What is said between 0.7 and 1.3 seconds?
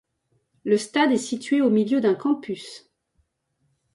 stade est